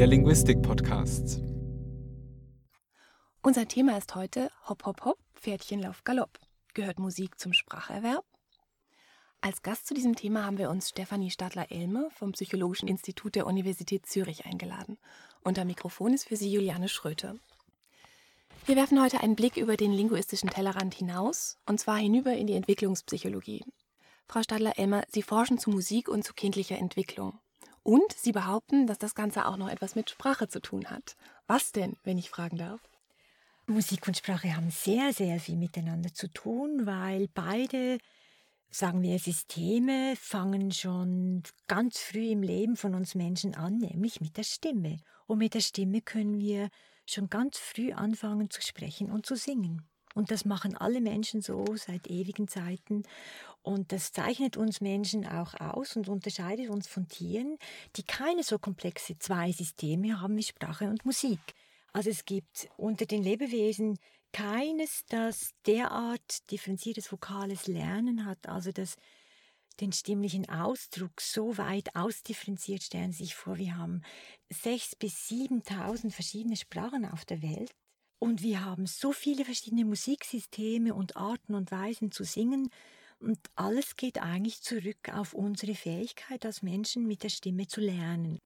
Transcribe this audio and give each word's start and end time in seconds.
der 0.00 0.06
Linguistik-Podcast. 0.06 1.42
Unser 3.42 3.68
Thema 3.68 3.98
ist 3.98 4.14
heute 4.14 4.50
Hopp, 4.66 4.86
Hopp, 4.86 5.04
Hopp, 5.04 5.18
Pferdchen, 5.34 5.82
Lauf, 5.82 6.04
Galopp. 6.04 6.38
Gehört 6.72 6.98
Musik 6.98 7.38
zum 7.38 7.52
Spracherwerb? 7.52 8.24
Als 9.42 9.60
Gast 9.60 9.86
zu 9.86 9.92
diesem 9.92 10.16
Thema 10.16 10.46
haben 10.46 10.56
wir 10.56 10.70
uns 10.70 10.88
Stefanie 10.88 11.30
Stadler-Elme 11.30 12.08
vom 12.12 12.32
Psychologischen 12.32 12.88
Institut 12.88 13.34
der 13.34 13.46
Universität 13.46 14.06
Zürich 14.06 14.46
eingeladen. 14.46 14.96
Unter 15.42 15.66
Mikrofon 15.66 16.14
ist 16.14 16.28
für 16.28 16.36
sie 16.36 16.50
Juliane 16.50 16.88
Schröter. 16.88 17.36
Wir 18.64 18.76
werfen 18.76 19.02
heute 19.02 19.20
einen 19.20 19.36
Blick 19.36 19.58
über 19.58 19.76
den 19.76 19.92
linguistischen 19.92 20.48
Tellerrand 20.48 20.94
hinaus, 20.94 21.58
und 21.66 21.78
zwar 21.78 21.98
hinüber 21.98 22.32
in 22.32 22.46
die 22.46 22.54
Entwicklungspsychologie. 22.54 23.66
Frau 24.26 24.42
Stadler-Elmer, 24.42 25.02
Sie 25.10 25.20
forschen 25.20 25.58
zu 25.58 25.68
Musik 25.68 26.08
und 26.08 26.24
zu 26.24 26.32
kindlicher 26.32 26.78
Entwicklung. 26.78 27.38
Und 27.90 28.12
Sie 28.12 28.30
behaupten, 28.30 28.86
dass 28.86 28.98
das 28.98 29.16
Ganze 29.16 29.46
auch 29.46 29.56
noch 29.56 29.68
etwas 29.68 29.96
mit 29.96 30.10
Sprache 30.10 30.46
zu 30.46 30.60
tun 30.60 30.88
hat. 30.90 31.16
Was 31.48 31.72
denn, 31.72 31.96
wenn 32.04 32.18
ich 32.18 32.30
fragen 32.30 32.56
darf? 32.56 32.80
Musik 33.66 34.06
und 34.06 34.16
Sprache 34.16 34.54
haben 34.54 34.70
sehr, 34.70 35.12
sehr 35.12 35.40
viel 35.40 35.56
miteinander 35.56 36.14
zu 36.14 36.28
tun, 36.28 36.86
weil 36.86 37.26
beide, 37.34 37.98
sagen 38.70 39.02
wir, 39.02 39.18
Systeme 39.18 40.14
fangen 40.14 40.70
schon 40.70 41.42
ganz 41.66 41.98
früh 41.98 42.30
im 42.30 42.44
Leben 42.44 42.76
von 42.76 42.94
uns 42.94 43.16
Menschen 43.16 43.56
an, 43.56 43.78
nämlich 43.78 44.20
mit 44.20 44.36
der 44.36 44.44
Stimme. 44.44 44.98
Und 45.26 45.38
mit 45.38 45.54
der 45.54 45.60
Stimme 45.60 46.00
können 46.00 46.38
wir 46.38 46.68
schon 47.06 47.28
ganz 47.28 47.58
früh 47.58 47.90
anfangen 47.90 48.50
zu 48.50 48.62
sprechen 48.62 49.10
und 49.10 49.26
zu 49.26 49.34
singen. 49.34 49.82
Und 50.14 50.30
das 50.30 50.44
machen 50.44 50.76
alle 50.76 51.00
Menschen 51.00 51.40
so 51.40 51.64
seit 51.74 52.08
ewigen 52.08 52.46
Zeiten. 52.46 53.02
Und 53.62 53.92
das 53.92 54.12
zeichnet 54.12 54.56
uns 54.56 54.80
Menschen 54.80 55.26
auch 55.26 55.54
aus 55.60 55.96
und 55.96 56.08
unterscheidet 56.08 56.70
uns 56.70 56.86
von 56.88 57.08
Tieren, 57.08 57.58
die 57.96 58.02
keine 58.02 58.42
so 58.42 58.58
komplexe 58.58 59.18
zwei 59.18 59.52
Systeme 59.52 60.20
haben 60.20 60.36
wie 60.36 60.42
Sprache 60.42 60.88
und 60.88 61.04
Musik. 61.04 61.40
Also 61.92 62.10
es 62.10 62.24
gibt 62.24 62.68
unter 62.76 63.04
den 63.04 63.22
Lebewesen 63.22 63.98
keines, 64.32 65.04
das 65.08 65.50
derart 65.66 66.50
differenziertes 66.50 67.10
vokales 67.10 67.66
Lernen 67.66 68.24
hat, 68.24 68.48
also 68.48 68.72
das 68.72 68.96
den 69.80 69.92
stimmlichen 69.92 70.48
Ausdruck 70.48 71.20
so 71.20 71.56
weit 71.56 71.96
ausdifferenziert, 71.96 72.82
stellen 72.82 73.12
Sie 73.12 73.24
sich 73.24 73.34
vor, 73.34 73.56
wir 73.56 73.76
haben 73.76 74.02
sechs 74.50 74.94
bis 74.94 75.28
siebentausend 75.28 76.12
verschiedene 76.12 76.56
Sprachen 76.56 77.06
auf 77.06 77.24
der 77.24 77.42
Welt 77.42 77.72
und 78.18 78.42
wir 78.42 78.64
haben 78.64 78.86
so 78.86 79.12
viele 79.12 79.44
verschiedene 79.44 79.84
Musiksysteme 79.84 80.94
und 80.94 81.16
Arten 81.16 81.54
und 81.54 81.70
Weisen 81.70 82.12
zu 82.12 82.24
singen. 82.24 82.70
Und 83.20 83.38
alles 83.54 83.96
geht 83.96 84.20
eigentlich 84.20 84.62
zurück 84.62 85.10
auf 85.12 85.34
unsere 85.34 85.74
Fähigkeit 85.74 86.44
als 86.44 86.62
Menschen 86.62 87.06
mit 87.06 87.22
der 87.22 87.28
Stimme 87.28 87.66
zu 87.66 87.80
lernen. 87.80 88.38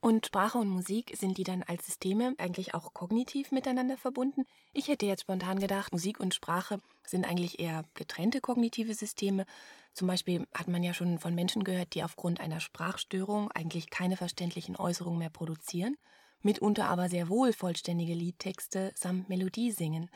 Und 0.00 0.26
Sprache 0.26 0.58
und 0.58 0.68
Musik, 0.68 1.14
sind 1.16 1.38
die 1.38 1.44
dann 1.44 1.62
als 1.62 1.86
Systeme 1.86 2.34
eigentlich 2.38 2.74
auch 2.74 2.92
kognitiv 2.92 3.52
miteinander 3.52 3.96
verbunden? 3.96 4.46
Ich 4.72 4.88
hätte 4.88 5.06
jetzt 5.06 5.22
spontan 5.22 5.60
gedacht, 5.60 5.92
Musik 5.92 6.18
und 6.18 6.34
Sprache 6.34 6.80
sind 7.06 7.24
eigentlich 7.24 7.60
eher 7.60 7.84
getrennte 7.94 8.40
kognitive 8.40 8.94
Systeme. 8.94 9.46
Zum 9.92 10.08
Beispiel 10.08 10.46
hat 10.54 10.66
man 10.66 10.82
ja 10.82 10.92
schon 10.92 11.20
von 11.20 11.34
Menschen 11.34 11.62
gehört, 11.62 11.94
die 11.94 12.02
aufgrund 12.02 12.40
einer 12.40 12.58
Sprachstörung 12.58 13.52
eigentlich 13.52 13.90
keine 13.90 14.16
verständlichen 14.16 14.76
Äußerungen 14.76 15.20
mehr 15.20 15.30
produzieren 15.30 15.96
mitunter 16.42 16.88
aber 16.88 17.08
sehr 17.08 17.28
wohl 17.28 17.52
vollständige 17.52 18.14
Liedtexte 18.14 18.92
samt 18.94 19.28
Melodie 19.28 19.70
singen. 19.70 20.10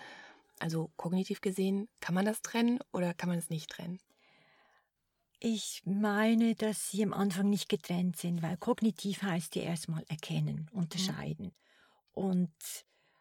Also 0.58 0.90
kognitiv 0.96 1.40
gesehen, 1.40 1.88
kann 2.00 2.14
man 2.14 2.24
das 2.24 2.42
trennen 2.42 2.80
oder 2.92 3.14
kann 3.14 3.28
man 3.28 3.38
es 3.38 3.50
nicht 3.50 3.70
trennen? 3.70 4.00
Ich 5.38 5.82
meine, 5.84 6.54
dass 6.54 6.90
sie 6.90 7.02
am 7.02 7.12
Anfang 7.12 7.50
nicht 7.50 7.68
getrennt 7.68 8.16
sind, 8.16 8.42
weil 8.42 8.56
kognitiv 8.56 9.22
heißt 9.22 9.54
ja 9.56 9.62
erstmal 9.62 10.04
erkennen, 10.08 10.70
unterscheiden. 10.72 11.46
Mhm. 11.46 11.52
Und 12.12 12.54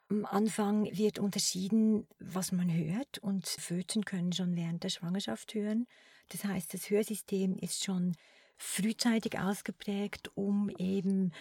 am 0.07 0.25
Anfang 0.25 0.85
wird 0.85 1.19
unterschieden, 1.19 2.07
was 2.19 2.51
man 2.51 2.71
hört 2.71 3.17
und 3.17 3.47
Föten 3.47 4.05
können 4.05 4.31
schon 4.31 4.55
während 4.55 4.83
der 4.83 4.89
Schwangerschaft 4.89 5.53
hören. 5.53 5.87
Das 6.29 6.45
heißt, 6.45 6.73
das 6.73 6.89
Hörsystem 6.89 7.57
ist 7.57 7.83
schon 7.83 8.15
frühzeitig 8.55 9.37
ausgeprägt, 9.37 10.31
um 10.35 10.69
eben 10.77 11.33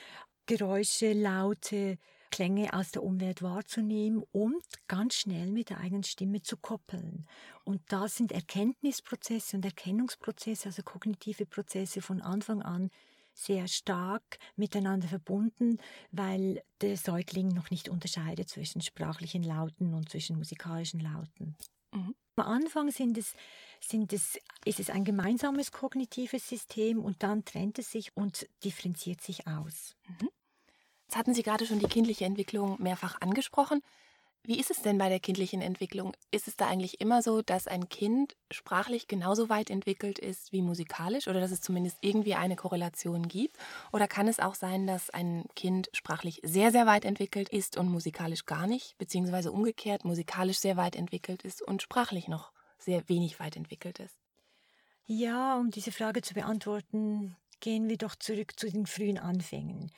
Geräusche, 0.46 1.12
Laute, 1.12 1.98
Klänge 2.34 2.72
aus 2.72 2.90
der 2.90 3.04
Umwelt 3.04 3.42
wahrzunehmen 3.42 4.24
und 4.32 4.64
ganz 4.88 5.14
schnell 5.14 5.52
mit 5.52 5.70
der 5.70 5.78
eigenen 5.78 6.02
Stimme 6.02 6.42
zu 6.42 6.56
koppeln. 6.56 7.28
Und 7.62 7.80
da 7.92 8.08
sind 8.08 8.32
Erkenntnisprozesse 8.32 9.56
und 9.56 9.64
Erkennungsprozesse, 9.64 10.66
also 10.66 10.82
kognitive 10.82 11.46
Prozesse 11.46 12.02
von 12.02 12.20
Anfang 12.20 12.60
an 12.60 12.90
sehr 13.34 13.68
stark 13.68 14.40
miteinander 14.56 15.06
verbunden, 15.06 15.78
weil 16.10 16.60
der 16.80 16.96
Säugling 16.96 17.50
noch 17.50 17.70
nicht 17.70 17.88
unterscheidet 17.88 18.48
zwischen 18.48 18.80
sprachlichen 18.80 19.44
Lauten 19.44 19.94
und 19.94 20.08
zwischen 20.08 20.36
musikalischen 20.36 20.98
Lauten. 20.98 21.54
Mhm. 21.92 22.16
Am 22.34 22.46
Anfang 22.46 22.90
sind 22.90 23.16
es, 23.16 23.34
sind 23.80 24.12
es, 24.12 24.40
ist 24.64 24.80
es 24.80 24.90
ein 24.90 25.04
gemeinsames 25.04 25.70
kognitives 25.70 26.48
System 26.48 26.98
und 26.98 27.22
dann 27.22 27.44
trennt 27.44 27.78
es 27.78 27.92
sich 27.92 28.16
und 28.16 28.48
differenziert 28.64 29.20
sich 29.20 29.46
aus. 29.46 29.94
Mhm. 30.08 30.30
Jetzt 31.14 31.20
hatten 31.20 31.34
Sie 31.34 31.44
gerade 31.44 31.64
schon 31.64 31.78
die 31.78 31.86
kindliche 31.86 32.24
Entwicklung 32.24 32.74
mehrfach 32.82 33.20
angesprochen. 33.20 33.82
Wie 34.42 34.58
ist 34.58 34.72
es 34.72 34.82
denn 34.82 34.98
bei 34.98 35.08
der 35.08 35.20
kindlichen 35.20 35.60
Entwicklung? 35.60 36.12
Ist 36.32 36.48
es 36.48 36.56
da 36.56 36.66
eigentlich 36.66 37.00
immer 37.00 37.22
so, 37.22 37.40
dass 37.40 37.68
ein 37.68 37.88
Kind 37.88 38.34
sprachlich 38.50 39.06
genauso 39.06 39.48
weit 39.48 39.70
entwickelt 39.70 40.18
ist 40.18 40.50
wie 40.50 40.60
musikalisch 40.60 41.28
oder 41.28 41.38
dass 41.38 41.52
es 41.52 41.60
zumindest 41.60 41.98
irgendwie 42.00 42.34
eine 42.34 42.56
Korrelation 42.56 43.28
gibt? 43.28 43.56
Oder 43.92 44.08
kann 44.08 44.26
es 44.26 44.40
auch 44.40 44.56
sein, 44.56 44.88
dass 44.88 45.08
ein 45.10 45.44
Kind 45.54 45.88
sprachlich 45.92 46.40
sehr, 46.42 46.72
sehr 46.72 46.84
weit 46.84 47.04
entwickelt 47.04 47.48
ist 47.48 47.76
und 47.76 47.92
musikalisch 47.92 48.44
gar 48.44 48.66
nicht, 48.66 48.98
beziehungsweise 48.98 49.52
umgekehrt 49.52 50.04
musikalisch 50.04 50.58
sehr 50.58 50.76
weit 50.76 50.96
entwickelt 50.96 51.44
ist 51.44 51.62
und 51.62 51.80
sprachlich 51.80 52.26
noch 52.26 52.50
sehr 52.76 53.08
wenig 53.08 53.38
weit 53.38 53.54
entwickelt 53.54 54.00
ist? 54.00 54.16
Ja, 55.06 55.58
um 55.58 55.70
diese 55.70 55.92
Frage 55.92 56.22
zu 56.22 56.34
beantworten, 56.34 57.36
gehen 57.60 57.88
wir 57.88 57.98
doch 57.98 58.16
zurück 58.16 58.58
zu 58.58 58.68
den 58.68 58.86
frühen 58.86 59.18
Anfängen. 59.18 59.92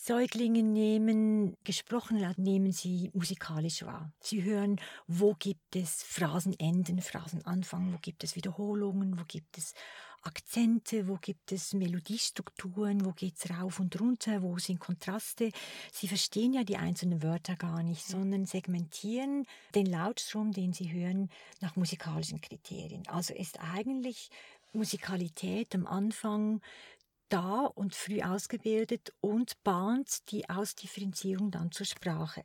Säuglinge 0.00 0.62
nehmen, 0.62 1.56
gesprochen 1.64 2.24
nehmen 2.36 2.72
sie 2.72 3.10
musikalisch 3.14 3.84
wahr. 3.84 4.12
Sie 4.20 4.44
hören, 4.44 4.80
wo 5.06 5.34
gibt 5.34 5.74
es 5.74 6.02
Phrasenenden, 6.02 7.00
Phrasenanfang, 7.00 7.92
wo 7.92 7.98
gibt 7.98 8.22
es 8.22 8.36
Wiederholungen, 8.36 9.18
wo 9.18 9.24
gibt 9.26 9.58
es 9.58 9.74
Akzente, 10.22 11.08
wo 11.08 11.16
gibt 11.16 11.52
es 11.52 11.74
Melodiestrukturen, 11.74 13.04
wo 13.04 13.12
geht 13.12 13.36
es 13.38 13.50
rauf 13.50 13.80
und 13.80 13.98
runter, 14.00 14.42
wo 14.42 14.58
sind 14.58 14.80
Kontraste. 14.80 15.50
Sie 15.92 16.08
verstehen 16.08 16.52
ja 16.52 16.64
die 16.64 16.76
einzelnen 16.76 17.22
Wörter 17.22 17.56
gar 17.56 17.82
nicht, 17.82 18.06
sondern 18.06 18.44
segmentieren 18.44 19.46
den 19.74 19.86
Lautstrom, 19.86 20.52
den 20.52 20.72
sie 20.72 20.92
hören, 20.92 21.28
nach 21.60 21.76
musikalischen 21.76 22.40
Kriterien. 22.40 23.06
Also 23.08 23.34
ist 23.34 23.58
eigentlich 23.60 24.30
Musikalität 24.72 25.74
am 25.74 25.86
Anfang 25.86 26.60
da 27.28 27.66
und 27.74 27.94
früh 27.94 28.22
ausgebildet 28.22 29.12
und 29.20 29.62
bahnt 29.64 30.30
die 30.30 30.48
Ausdifferenzierung 30.48 31.50
dann 31.50 31.72
zur 31.72 31.86
Sprache. 31.86 32.44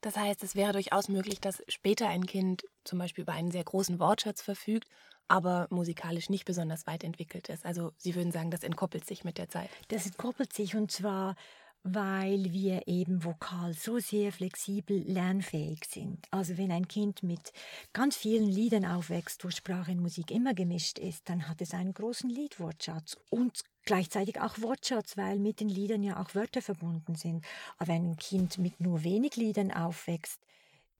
Das 0.00 0.16
heißt, 0.16 0.42
es 0.42 0.54
wäre 0.54 0.72
durchaus 0.72 1.08
möglich, 1.08 1.40
dass 1.40 1.62
später 1.68 2.08
ein 2.08 2.26
Kind 2.26 2.64
zum 2.84 2.98
Beispiel 2.98 3.22
über 3.22 3.32
einen 3.32 3.50
sehr 3.50 3.64
großen 3.64 3.98
Wortschatz 3.98 4.42
verfügt, 4.42 4.88
aber 5.28 5.66
musikalisch 5.70 6.28
nicht 6.28 6.44
besonders 6.44 6.86
weit 6.86 7.04
entwickelt 7.04 7.48
ist. 7.48 7.64
Also 7.64 7.92
Sie 7.96 8.14
würden 8.14 8.30
sagen, 8.30 8.50
das 8.50 8.62
entkoppelt 8.62 9.06
sich 9.06 9.24
mit 9.24 9.38
der 9.38 9.48
Zeit. 9.48 9.70
Das 9.88 10.04
entkoppelt 10.04 10.52
sich 10.52 10.76
und 10.76 10.92
zwar 10.92 11.36
weil 11.84 12.50
wir 12.52 12.88
eben 12.88 13.24
vokal 13.24 13.74
so 13.74 13.98
sehr 13.98 14.32
flexibel 14.32 15.04
lernfähig 15.06 15.84
sind. 15.86 16.26
Also 16.30 16.56
wenn 16.56 16.72
ein 16.72 16.88
Kind 16.88 17.22
mit 17.22 17.52
ganz 17.92 18.16
vielen 18.16 18.46
Liedern 18.46 18.86
aufwächst, 18.86 19.44
wo 19.44 19.50
Sprache 19.50 19.92
und 19.92 20.00
Musik 20.00 20.30
immer 20.30 20.54
gemischt 20.54 20.98
ist, 20.98 21.28
dann 21.28 21.46
hat 21.46 21.60
es 21.60 21.74
einen 21.74 21.92
großen 21.92 22.30
Liedwortschatz 22.30 23.18
und 23.28 23.64
gleichzeitig 23.84 24.40
auch 24.40 24.58
Wortschatz, 24.62 25.18
weil 25.18 25.38
mit 25.38 25.60
den 25.60 25.68
Liedern 25.68 26.02
ja 26.02 26.18
auch 26.22 26.34
Wörter 26.34 26.62
verbunden 26.62 27.16
sind. 27.16 27.44
Aber 27.76 27.92
wenn 27.92 28.12
ein 28.12 28.16
Kind 28.16 28.56
mit 28.56 28.80
nur 28.80 29.04
wenig 29.04 29.36
Liedern 29.36 29.70
aufwächst, 29.70 30.40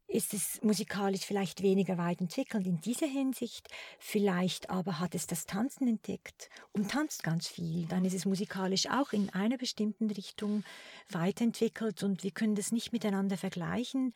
ist 0.07 0.35
es 0.35 0.63
musikalisch 0.63 1.23
vielleicht 1.23 1.63
weniger 1.63 1.99
weit 1.99 2.21
entwickelt 2.21 2.67
in 2.67 2.81
dieser 2.81 3.07
Hinsicht, 3.07 3.69
vielleicht 3.99 4.71
aber 4.71 5.01
hat 5.01 5.15
es 5.15 5.27
das 5.27 5.47
Tanzen 5.47 5.89
entdeckt 5.89 6.51
und 6.73 6.91
tanzt 6.91 7.23
ganz 7.23 7.49
viel, 7.49 7.87
dann 7.87 8.05
ist 8.05 8.15
es 8.15 8.27
musikalisch 8.27 8.89
auch 8.91 9.13
in 9.13 9.31
einer 9.31 9.57
bestimmten 9.57 10.11
Richtung 10.11 10.63
weiterentwickelt 11.11 12.03
und 12.03 12.23
wir 12.23 12.31
können 12.31 12.55
das 12.55 12.73
nicht 12.73 12.93
miteinander 12.93 13.37
vergleichen. 13.37 14.15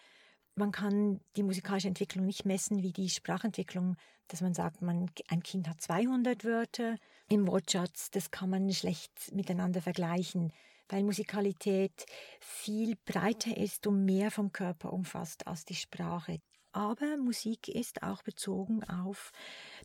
Man 0.54 0.72
kann 0.72 1.20
die 1.36 1.42
musikalische 1.42 1.88
Entwicklung 1.88 2.26
nicht 2.26 2.44
messen 2.44 2.82
wie 2.82 2.92
die 2.92 3.10
Sprachentwicklung, 3.10 3.96
dass 4.26 4.40
man 4.40 4.54
sagt, 4.54 4.82
man, 4.82 5.10
ein 5.28 5.42
Kind 5.42 5.68
hat 5.68 5.80
200 5.80 6.44
Wörter. 6.44 6.96
Im 7.30 7.46
Wortschatz, 7.46 8.10
das 8.10 8.30
kann 8.30 8.50
man 8.50 8.70
schlecht 8.72 9.32
miteinander 9.32 9.80
vergleichen 9.80 10.52
weil 10.88 11.02
Musikalität 11.02 12.06
viel 12.40 12.96
breiter 13.04 13.56
ist 13.56 13.86
und 13.86 14.04
mehr 14.04 14.30
vom 14.30 14.52
Körper 14.52 14.92
umfasst 14.92 15.46
als 15.46 15.64
die 15.64 15.74
Sprache. 15.74 16.40
Aber 16.72 17.16
Musik 17.16 17.68
ist 17.68 18.02
auch 18.02 18.22
bezogen 18.22 18.84
auf 18.84 19.32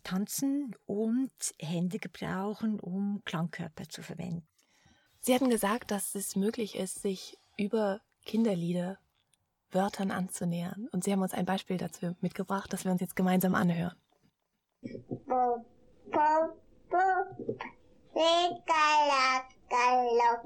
Tanzen 0.03 0.75
und 0.85 1.31
Hände 1.59 1.99
gebrauchen, 1.99 2.79
um 2.79 3.21
Klangkörper 3.25 3.87
zu 3.87 4.03
verwenden. 4.03 4.47
Sie 5.19 5.33
hatten 5.33 5.49
gesagt, 5.49 5.91
dass 5.91 6.15
es 6.15 6.35
möglich 6.35 6.75
ist, 6.75 7.01
sich 7.01 7.37
über 7.57 8.01
Kinderlieder 8.25 8.99
Wörtern 9.71 10.11
anzunähern. 10.11 10.87
Und 10.91 11.03
Sie 11.03 11.11
haben 11.11 11.21
uns 11.21 11.33
ein 11.33 11.45
Beispiel 11.45 11.77
dazu 11.77 12.15
mitgebracht, 12.21 12.71
das 12.71 12.83
wir 12.83 12.91
uns 12.91 13.01
jetzt 13.01 13.15
gemeinsam 13.15 13.55
anhören. 13.55 13.95
Bo, 14.81 15.65
bo, 16.11 16.61
bo. 16.89 17.63
Galopp. 19.73 20.41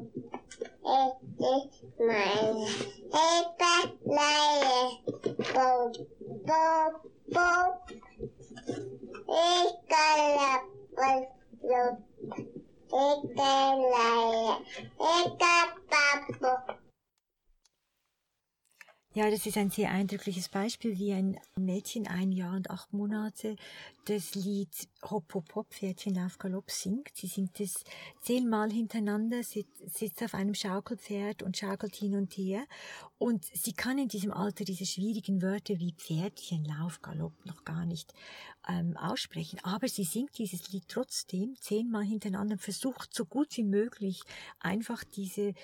Es 0.83 1.15
ist 1.37 1.99
meine 1.99 2.65
Hebeleie. 3.11 4.85
Bo, 5.53 5.91
bo, 6.47 6.63
bo. 7.33 7.49
Ich 9.27 9.71
galopp 9.91 10.65
und 10.95 11.27
lob. 11.61 11.97
Hebeleie. 12.89 14.53
Ich 14.97 15.29
galopp, 15.37 16.79
ja, 19.17 19.31
das 19.31 19.47
ist 19.47 19.57
ein 19.57 19.71
sehr 19.71 19.89
eindrückliches 19.89 20.47
Beispiel, 20.47 20.99
wie 20.99 21.11
ein 21.11 21.39
Mädchen, 21.55 22.05
ein 22.05 22.31
Jahr 22.31 22.55
und 22.55 22.69
acht 22.69 22.93
Monate, 22.93 23.55
das 24.05 24.35
Lied 24.35 24.69
Hop 25.09 25.33
Hop 25.33 25.55
Hop, 25.55 25.73
Pferdchen 25.73 26.19
auf 26.23 26.37
Galopp 26.37 26.69
singt. 26.69 27.09
Sie 27.15 27.25
singt 27.25 27.59
es 27.59 27.83
zehnmal 28.21 28.71
hintereinander, 28.71 29.41
sitzt 29.41 30.21
auf 30.21 30.35
einem 30.35 30.53
Schaukelpferd 30.53 31.41
und 31.41 31.57
schaukelt 31.57 31.95
hin 31.95 32.15
und 32.15 32.37
her. 32.37 32.63
Und 33.17 33.45
sie 33.45 33.73
kann 33.73 33.97
in 33.97 34.07
diesem 34.07 34.31
Alter 34.31 34.65
diese 34.65 34.85
schwierigen 34.85 35.41
Wörter 35.41 35.79
wie 35.79 35.93
Pferdchen, 35.93 36.63
Lauf, 36.65 37.01
Galopp 37.01 37.33
noch 37.43 37.65
gar 37.65 37.87
nicht 37.87 38.13
ähm, 38.69 38.95
aussprechen. 38.97 39.59
Aber 39.63 39.87
sie 39.87 40.03
singt 40.03 40.37
dieses 40.37 40.71
Lied 40.71 40.83
trotzdem 40.87 41.55
zehnmal 41.59 42.03
hintereinander 42.03 42.53
und 42.53 42.61
versucht 42.61 43.15
so 43.15 43.25
gut 43.25 43.57
wie 43.57 43.63
möglich 43.63 44.21
einfach 44.59 45.03
diese, 45.03 45.55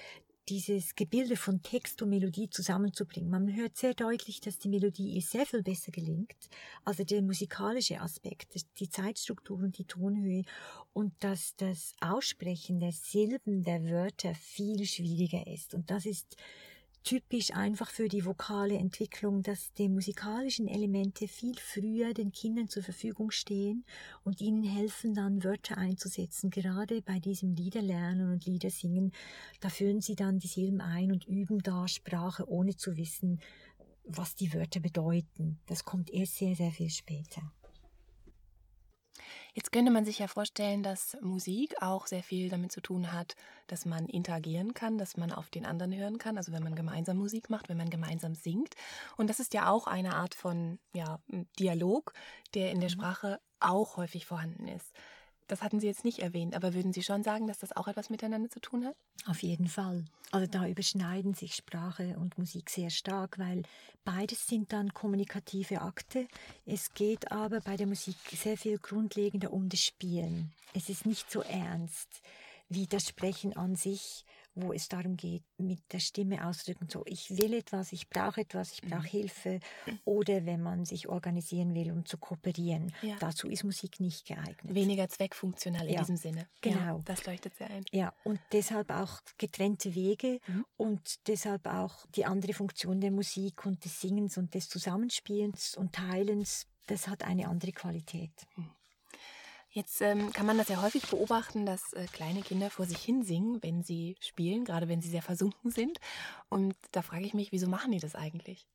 dieses 0.49 0.95
Gebilde 0.95 1.35
von 1.35 1.61
Text 1.61 2.01
und 2.01 2.09
Melodie 2.09 2.49
zusammenzubringen. 2.49 3.29
Man 3.29 3.55
hört 3.55 3.77
sehr 3.77 3.93
deutlich, 3.93 4.41
dass 4.41 4.59
die 4.59 4.69
Melodie 4.69 5.15
ihr 5.15 5.21
sehr 5.21 5.45
viel 5.45 5.63
besser 5.63 5.91
gelingt, 5.91 6.49
also 6.83 7.03
der 7.03 7.21
musikalische 7.21 8.01
Aspekt, 8.01 8.55
die 8.79 8.89
Zeitstruktur 8.89 9.57
und 9.57 9.77
die 9.77 9.85
Tonhöhe 9.85 10.43
und 10.93 11.13
dass 11.19 11.55
das 11.55 11.93
Aussprechen 12.01 12.79
der 12.79 12.91
Silben 12.91 13.63
der 13.63 13.83
Wörter 13.85 14.35
viel 14.35 14.85
schwieriger 14.85 15.47
ist. 15.47 15.73
Und 15.73 15.89
das 15.89 16.05
ist 16.05 16.35
typisch 17.03 17.51
einfach 17.51 17.89
für 17.89 18.07
die 18.07 18.25
vokale 18.25 18.77
Entwicklung, 18.77 19.43
dass 19.43 19.73
die 19.73 19.89
musikalischen 19.89 20.67
Elemente 20.67 21.27
viel 21.27 21.55
früher 21.57 22.13
den 22.13 22.31
Kindern 22.31 22.69
zur 22.69 22.83
Verfügung 22.83 23.31
stehen 23.31 23.85
und 24.23 24.41
ihnen 24.41 24.63
helfen 24.63 25.13
dann 25.13 25.43
Wörter 25.43 25.77
einzusetzen. 25.77 26.49
Gerade 26.49 27.01
bei 27.01 27.19
diesem 27.19 27.53
Liederlernen 27.53 28.31
und 28.31 28.45
Liedersingen, 28.45 29.11
da 29.59 29.69
führen 29.69 30.01
sie 30.01 30.15
dann 30.15 30.39
die 30.39 30.47
Silben 30.47 30.81
ein 30.81 31.11
und 31.11 31.27
üben 31.27 31.59
da 31.59 31.87
Sprache, 31.87 32.47
ohne 32.47 32.75
zu 32.75 32.95
wissen, 32.97 33.39
was 34.05 34.35
die 34.35 34.53
Wörter 34.53 34.79
bedeuten. 34.79 35.59
Das 35.65 35.85
kommt 35.85 36.09
erst 36.09 36.37
sehr, 36.37 36.55
sehr 36.55 36.71
viel 36.71 36.89
später. 36.89 37.41
Jetzt 39.53 39.71
könnte 39.71 39.91
man 39.91 40.03
sich 40.03 40.17
ja 40.17 40.27
vorstellen, 40.27 40.81
dass 40.81 41.15
Musik 41.21 41.75
auch 41.79 42.07
sehr 42.07 42.23
viel 42.23 42.49
damit 42.49 42.71
zu 42.71 42.81
tun 42.81 43.11
hat, 43.13 43.35
dass 43.67 43.85
man 43.85 44.07
interagieren 44.07 44.73
kann, 44.73 44.97
dass 44.97 45.15
man 45.15 45.31
auf 45.31 45.51
den 45.51 45.65
anderen 45.65 45.95
hören 45.95 46.17
kann, 46.17 46.37
also 46.37 46.51
wenn 46.51 46.63
man 46.63 46.75
gemeinsam 46.75 47.17
Musik 47.17 47.51
macht, 47.51 47.69
wenn 47.69 47.77
man 47.77 47.91
gemeinsam 47.91 48.33
singt. 48.33 48.73
Und 49.15 49.29
das 49.29 49.39
ist 49.39 49.53
ja 49.53 49.69
auch 49.69 49.85
eine 49.85 50.15
Art 50.15 50.33
von 50.33 50.79
ja, 50.93 51.19
Dialog, 51.59 52.13
der 52.55 52.71
in 52.71 52.79
der 52.79 52.89
mhm. 52.89 52.93
Sprache 52.93 53.39
auch 53.59 53.97
häufig 53.97 54.25
vorhanden 54.25 54.67
ist. 54.67 54.91
Das 55.47 55.61
hatten 55.61 55.79
Sie 55.79 55.87
jetzt 55.87 56.05
nicht 56.05 56.19
erwähnt, 56.19 56.55
aber 56.55 56.73
würden 56.73 56.93
Sie 56.93 57.03
schon 57.03 57.23
sagen, 57.23 57.47
dass 57.47 57.59
das 57.59 57.75
auch 57.75 57.87
etwas 57.87 58.09
miteinander 58.09 58.49
zu 58.49 58.59
tun 58.59 58.85
hat? 58.85 58.95
Auf 59.25 59.43
jeden 59.43 59.67
Fall. 59.67 60.05
Also 60.31 60.47
da 60.47 60.67
überschneiden 60.67 61.33
sich 61.33 61.55
Sprache 61.55 62.17
und 62.17 62.37
Musik 62.37 62.69
sehr 62.69 62.89
stark, 62.89 63.37
weil 63.37 63.63
beides 64.03 64.47
sind 64.47 64.73
dann 64.73 64.93
kommunikative 64.93 65.81
Akte. 65.81 66.27
Es 66.65 66.93
geht 66.93 67.31
aber 67.31 67.61
bei 67.61 67.77
der 67.77 67.87
Musik 67.87 68.15
sehr 68.31 68.57
viel 68.57 68.79
grundlegender 68.79 69.53
um 69.53 69.69
das 69.69 69.81
Spielen. 69.81 70.51
Es 70.73 70.89
ist 70.89 71.05
nicht 71.05 71.29
so 71.29 71.41
ernst 71.41 72.21
wie 72.69 72.87
das 72.87 73.07
Sprechen 73.07 73.55
an 73.55 73.75
sich, 73.75 74.25
wo 74.55 74.73
es 74.73 74.87
darum 74.87 75.17
geht, 75.17 75.43
mit 75.57 75.81
der 75.91 75.99
Stimme 75.99 76.45
auszudrücken, 76.45 76.89
so 76.89 77.03
ich 77.05 77.37
will 77.37 77.53
etwas, 77.53 77.91
ich 77.91 78.09
brauche 78.09 78.41
etwas, 78.41 78.73
ich 78.73 78.81
brauche 78.81 79.03
mhm. 79.03 79.07
Hilfe 79.07 79.59
oder 80.05 80.45
wenn 80.45 80.61
man 80.61 80.85
sich 80.85 81.07
organisieren 81.07 81.73
will, 81.73 81.91
um 81.91 82.05
zu 82.05 82.17
kooperieren. 82.17 82.93
Ja. 83.01 83.15
Dazu 83.19 83.49
ist 83.49 83.63
Musik 83.63 83.99
nicht 83.99 84.25
geeignet. 84.25 84.73
Weniger 84.73 85.09
zweckfunktional 85.09 85.87
in 85.87 85.93
ja. 85.93 85.99
diesem 86.01 86.17
Sinne. 86.17 86.47
Genau. 86.61 86.97
Ja, 86.97 86.99
das 87.05 87.25
leuchtet 87.25 87.55
sehr 87.55 87.69
ein. 87.69 87.85
Ja, 87.91 88.13
und 88.23 88.39
deshalb 88.51 88.91
auch 88.91 89.21
getrennte 89.37 89.95
Wege 89.95 90.39
mhm. 90.47 90.65
und 90.77 91.27
deshalb 91.27 91.67
auch 91.67 92.05
die 92.15 92.25
andere 92.25 92.53
Funktion 92.53 93.01
der 93.01 93.11
Musik 93.11 93.65
und 93.65 93.83
des 93.83 93.99
Singens 94.01 94.37
und 94.37 94.53
des 94.53 94.69
Zusammenspielens 94.69 95.75
und 95.75 95.93
Teilens, 95.93 96.67
das 96.87 97.07
hat 97.07 97.23
eine 97.23 97.47
andere 97.47 97.71
Qualität. 97.71 98.31
Mhm. 98.55 98.69
Jetzt 99.73 100.01
ähm, 100.01 100.31
kann 100.31 100.45
man 100.45 100.59
das 100.59 100.69
ja 100.69 100.83
häufig 100.83 101.07
beobachten, 101.07 101.65
dass 101.65 101.93
äh, 101.93 102.05
kleine 102.05 102.43
Kinder 102.43 102.69
vor 102.69 102.85
sich 102.85 102.99
hin 102.99 103.23
singen, 103.23 103.57
wenn 103.63 103.81
sie 103.81 104.15
spielen, 104.19 104.65
gerade 104.65 104.87
wenn 104.87 105.01
sie 105.01 105.09
sehr 105.09 105.23
versunken 105.23 105.71
sind. 105.71 105.99
Und 106.47 106.75
da 106.91 107.01
frage 107.01 107.25
ich 107.25 107.33
mich, 107.33 107.51
wieso 107.51 107.67
machen 107.67 107.91
die 107.91 107.97
das 107.97 108.13
eigentlich? 108.13 108.67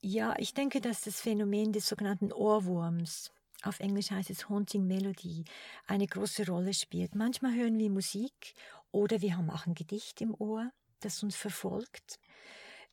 Ja, 0.00 0.34
ich 0.38 0.54
denke, 0.54 0.80
dass 0.80 1.02
das 1.02 1.20
Phänomen 1.20 1.74
des 1.74 1.86
sogenannten 1.86 2.32
Ohrwurms, 2.32 3.32
auf 3.62 3.80
Englisch 3.80 4.10
heißt 4.10 4.30
es 4.30 4.48
Haunting 4.48 4.86
Melody, 4.86 5.44
eine 5.86 6.06
große 6.06 6.46
Rolle 6.46 6.72
spielt. 6.72 7.14
Manchmal 7.14 7.54
hören 7.54 7.78
wir 7.78 7.90
Musik 7.90 8.54
oder 8.92 9.20
wir 9.20 9.36
haben 9.36 9.50
auch 9.50 9.66
ein 9.66 9.74
Gedicht 9.74 10.22
im 10.22 10.34
Ohr, 10.38 10.70
das 11.00 11.22
uns 11.22 11.36
verfolgt. 11.36 12.18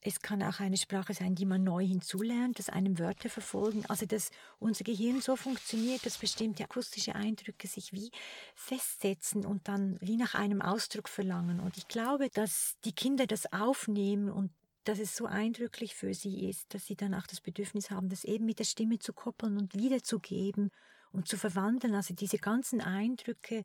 Es 0.04 0.20
kann 0.20 0.42
auch 0.42 0.60
eine 0.60 0.78
Sprache 0.78 1.14
sein, 1.14 1.36
die 1.36 1.46
man 1.46 1.64
neu 1.64 1.86
hinzulernt, 1.86 2.58
dass 2.58 2.70
einem 2.70 2.98
Wörter 2.98 3.30
verfolgen. 3.30 3.86
Also, 3.88 4.08
dass 4.08 4.32
unser 4.58 4.84
Gehirn 4.84 5.22
so 5.22 5.36
funktioniert, 5.36 6.06
dass 6.06 6.18
bestimmte 6.18 6.64
akustische 6.64 7.14
Eindrücke 7.14 7.68
sich 7.68 7.94
wie 7.94 8.12
festsetzen 8.56 9.46
und 9.46 9.68
dann 9.68 9.98
wie 10.02 10.18
nach 10.18 10.34
einem 10.34 10.64
Ausdruck 10.64 11.08
verlangen. 11.08 11.60
Und 11.60 11.78
ich 11.78 11.88
glaube, 11.88 12.30
dass 12.30 12.78
die 12.84 12.94
Kinder 12.94 13.28
das 13.28 13.54
aufnehmen 13.54 14.32
und 14.32 14.52
dass 14.86 14.98
es 14.98 15.16
so 15.16 15.28
eindrücklich 15.28 15.94
für 15.94 16.16
sie 16.16 16.50
ist, 16.50 16.74
dass 16.74 16.88
sie 16.88 16.96
dann 16.96 17.14
auch 17.14 17.28
das 17.28 17.40
Bedürfnis 17.40 17.92
haben, 17.92 18.10
das 18.10 18.24
eben 18.24 18.46
mit 18.46 18.58
der 18.58 18.64
Stimme 18.64 18.98
zu 18.98 19.14
koppeln 19.14 19.58
und 19.58 19.76
wiederzugeben 19.76 20.72
und 21.12 21.28
zu 21.28 21.38
verwandeln, 21.38 21.94
also 21.94 22.16
diese 22.16 22.40
ganzen 22.40 22.82
Eindrücke 22.82 23.64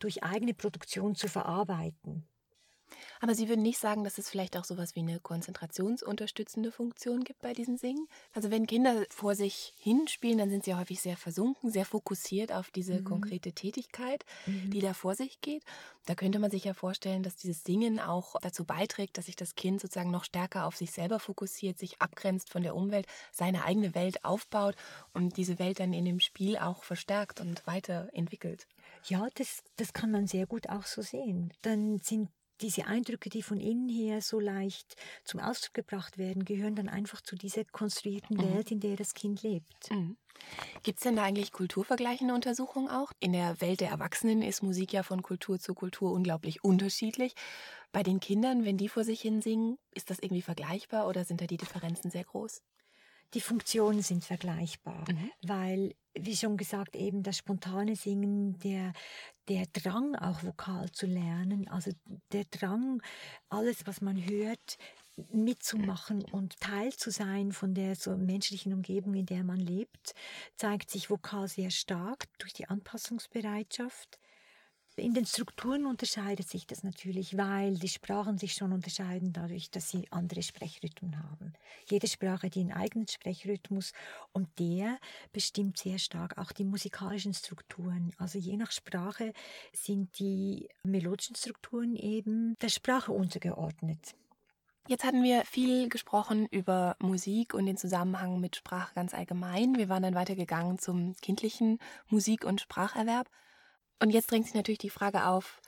durch 0.00 0.24
eigene 0.24 0.54
Produktion 0.54 1.14
zu 1.14 1.28
verarbeiten. 1.28 2.26
Aber 3.20 3.34
Sie 3.34 3.48
würden 3.48 3.62
nicht 3.62 3.78
sagen, 3.78 4.04
dass 4.04 4.18
es 4.18 4.28
vielleicht 4.28 4.56
auch 4.56 4.64
sowas 4.64 4.94
wie 4.94 5.00
eine 5.00 5.20
konzentrationsunterstützende 5.20 6.72
Funktion 6.72 7.24
gibt 7.24 7.40
bei 7.40 7.52
diesen 7.52 7.78
Singen? 7.78 8.08
Also 8.32 8.50
wenn 8.50 8.66
Kinder 8.66 9.04
vor 9.10 9.34
sich 9.34 9.74
hinspielen, 9.78 10.38
dann 10.38 10.50
sind 10.50 10.64
sie 10.64 10.74
häufig 10.74 11.00
sehr 11.00 11.16
versunken, 11.16 11.70
sehr 11.70 11.84
fokussiert 11.84 12.52
auf 12.52 12.70
diese 12.70 13.00
mhm. 13.00 13.04
konkrete 13.04 13.52
Tätigkeit, 13.52 14.24
mhm. 14.46 14.70
die 14.70 14.80
da 14.80 14.94
vor 14.94 15.14
sich 15.14 15.40
geht. 15.40 15.62
Da 16.06 16.14
könnte 16.14 16.38
man 16.38 16.50
sich 16.50 16.64
ja 16.64 16.72
vorstellen, 16.72 17.22
dass 17.22 17.36
dieses 17.36 17.64
Singen 17.64 17.98
auch 17.98 18.36
dazu 18.40 18.64
beiträgt, 18.64 19.18
dass 19.18 19.26
sich 19.26 19.36
das 19.36 19.56
Kind 19.56 19.80
sozusagen 19.80 20.10
noch 20.10 20.24
stärker 20.24 20.66
auf 20.66 20.76
sich 20.76 20.92
selber 20.92 21.18
fokussiert, 21.18 21.78
sich 21.78 22.00
abgrenzt 22.00 22.50
von 22.50 22.62
der 22.62 22.76
Umwelt, 22.76 23.06
seine 23.32 23.64
eigene 23.64 23.94
Welt 23.94 24.24
aufbaut 24.24 24.76
und 25.12 25.36
diese 25.36 25.58
Welt 25.58 25.80
dann 25.80 25.92
in 25.92 26.04
dem 26.04 26.20
Spiel 26.20 26.56
auch 26.58 26.84
verstärkt 26.84 27.40
und 27.40 27.66
weiterentwickelt. 27.66 28.68
Ja, 29.04 29.28
das, 29.34 29.62
das 29.76 29.92
kann 29.92 30.10
man 30.10 30.26
sehr 30.26 30.46
gut 30.46 30.68
auch 30.68 30.84
so 30.84 31.02
sehen. 31.02 31.52
Dann 31.62 31.98
sind 31.98 32.30
diese 32.60 32.86
Eindrücke, 32.86 33.28
die 33.28 33.42
von 33.42 33.60
innen 33.60 33.88
her 33.88 34.20
so 34.22 34.40
leicht 34.40 34.96
zum 35.24 35.40
Ausdruck 35.40 35.74
gebracht 35.74 36.18
werden, 36.18 36.44
gehören 36.44 36.74
dann 36.74 36.88
einfach 36.88 37.20
zu 37.20 37.36
dieser 37.36 37.64
konstruierten 37.64 38.36
mhm. 38.36 38.54
Welt, 38.54 38.70
in 38.70 38.80
der 38.80 38.96
das 38.96 39.14
Kind 39.14 39.42
lebt. 39.42 39.90
Mhm. 39.90 40.16
Gibt 40.82 40.98
es 40.98 41.02
denn 41.02 41.16
da 41.16 41.24
eigentlich 41.24 41.52
kulturvergleichende 41.52 42.34
Untersuchungen 42.34 42.88
auch? 42.88 43.10
In 43.20 43.32
der 43.32 43.60
Welt 43.60 43.80
der 43.80 43.90
Erwachsenen 43.90 44.42
ist 44.42 44.62
Musik 44.62 44.92
ja 44.92 45.02
von 45.02 45.22
Kultur 45.22 45.58
zu 45.58 45.74
Kultur 45.74 46.12
unglaublich 46.12 46.62
unterschiedlich. 46.62 47.34
Bei 47.92 48.02
den 48.02 48.20
Kindern, 48.20 48.64
wenn 48.64 48.76
die 48.76 48.88
vor 48.88 49.04
sich 49.04 49.20
hin 49.20 49.40
singen, 49.40 49.78
ist 49.94 50.10
das 50.10 50.18
irgendwie 50.18 50.42
vergleichbar 50.42 51.08
oder 51.08 51.24
sind 51.24 51.40
da 51.40 51.46
die 51.46 51.56
Differenzen 51.56 52.10
sehr 52.10 52.24
groß? 52.24 52.62
Die 53.34 53.40
Funktionen 53.40 54.02
sind 54.02 54.24
vergleichbar, 54.24 55.04
mhm. 55.10 55.30
weil, 55.42 55.94
wie 56.18 56.36
schon 56.36 56.56
gesagt, 56.56 56.96
eben 56.96 57.22
das 57.22 57.38
spontane 57.38 57.96
Singen, 57.96 58.58
der, 58.60 58.92
der 59.48 59.66
Drang 59.72 60.14
auch 60.16 60.42
vokal 60.42 60.90
zu 60.90 61.06
lernen, 61.06 61.68
also 61.68 61.90
der 62.32 62.44
Drang, 62.44 63.02
alles, 63.48 63.86
was 63.86 64.00
man 64.00 64.16
hört, 64.16 64.78
mitzumachen 65.32 66.24
und 66.24 66.60
Teil 66.60 66.92
zu 66.92 67.10
sein 67.10 67.52
von 67.52 67.74
der 67.74 67.96
so 67.96 68.16
menschlichen 68.16 68.72
Umgebung, 68.74 69.14
in 69.14 69.26
der 69.26 69.44
man 69.44 69.58
lebt, 69.58 70.14
zeigt 70.56 70.90
sich 70.90 71.08
vokal 71.08 71.48
sehr 71.48 71.70
stark 71.70 72.26
durch 72.38 72.52
die 72.52 72.68
Anpassungsbereitschaft. 72.68 74.18
In 74.98 75.12
den 75.12 75.26
Strukturen 75.26 75.84
unterscheidet 75.84 76.48
sich 76.48 76.66
das 76.66 76.82
natürlich, 76.82 77.36
weil 77.36 77.74
die 77.74 77.88
Sprachen 77.88 78.38
sich 78.38 78.54
schon 78.54 78.72
unterscheiden 78.72 79.34
dadurch, 79.34 79.70
dass 79.70 79.90
sie 79.90 80.10
andere 80.10 80.42
Sprechrhythmen 80.42 81.22
haben. 81.22 81.52
Jede 81.90 82.08
Sprache 82.08 82.46
hat 82.46 82.56
ihren 82.56 82.72
eigenen 82.72 83.06
Sprechrhythmus 83.06 83.92
und 84.32 84.48
der 84.58 84.98
bestimmt 85.34 85.76
sehr 85.76 85.98
stark 85.98 86.38
auch 86.38 86.50
die 86.50 86.64
musikalischen 86.64 87.34
Strukturen. 87.34 88.14
Also 88.16 88.38
je 88.38 88.56
nach 88.56 88.72
Sprache 88.72 89.34
sind 89.74 90.18
die 90.18 90.70
melodischen 90.82 91.36
Strukturen 91.36 91.94
eben 91.94 92.56
der 92.62 92.70
Sprache 92.70 93.12
untergeordnet. 93.12 94.14
Jetzt 94.88 95.04
hatten 95.04 95.22
wir 95.22 95.44
viel 95.44 95.90
gesprochen 95.90 96.46
über 96.50 96.96
Musik 97.00 97.52
und 97.52 97.66
den 97.66 97.76
Zusammenhang 97.76 98.40
mit 98.40 98.56
Sprache 98.56 98.94
ganz 98.94 99.12
allgemein. 99.12 99.76
Wir 99.76 99.90
waren 99.90 100.04
dann 100.04 100.14
weitergegangen 100.14 100.78
zum 100.78 101.14
kindlichen 101.16 101.80
Musik- 102.08 102.46
und 102.46 102.62
Spracherwerb. 102.62 103.28
Und 104.00 104.10
jetzt 104.10 104.30
drängt 104.30 104.46
sich 104.46 104.54
natürlich 104.54 104.78
die 104.78 104.90
Frage 104.90 105.26
auf, 105.26 105.60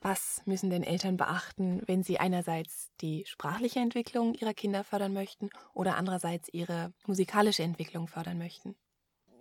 was 0.00 0.42
müssen 0.44 0.70
denn 0.70 0.82
Eltern 0.82 1.16
beachten, 1.16 1.82
wenn 1.86 2.02
sie 2.02 2.18
einerseits 2.20 2.90
die 3.00 3.24
sprachliche 3.26 3.80
Entwicklung 3.80 4.34
ihrer 4.34 4.54
Kinder 4.54 4.84
fördern 4.84 5.12
möchten 5.12 5.50
oder 5.74 5.96
andererseits 5.96 6.48
ihre 6.52 6.92
musikalische 7.06 7.62
Entwicklung 7.62 8.06
fördern 8.06 8.38
möchten? 8.38 8.76